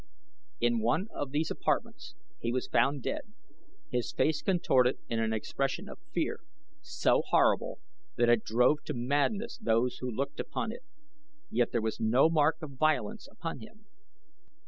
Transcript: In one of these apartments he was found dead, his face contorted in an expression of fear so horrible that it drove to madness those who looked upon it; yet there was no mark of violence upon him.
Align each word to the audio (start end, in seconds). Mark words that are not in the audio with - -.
In 0.59 0.79
one 0.79 1.09
of 1.13 1.29
these 1.29 1.51
apartments 1.51 2.15
he 2.39 2.51
was 2.51 2.65
found 2.65 3.03
dead, 3.03 3.33
his 3.91 4.11
face 4.11 4.41
contorted 4.41 4.97
in 5.07 5.19
an 5.19 5.31
expression 5.31 5.87
of 5.87 5.99
fear 6.11 6.39
so 6.81 7.21
horrible 7.27 7.77
that 8.15 8.27
it 8.27 8.43
drove 8.43 8.83
to 8.85 8.95
madness 8.95 9.59
those 9.59 9.97
who 9.97 10.09
looked 10.09 10.39
upon 10.39 10.71
it; 10.71 10.81
yet 11.51 11.71
there 11.71 11.81
was 11.83 11.99
no 11.99 12.31
mark 12.31 12.63
of 12.63 12.79
violence 12.79 13.27
upon 13.31 13.59
him. 13.59 13.85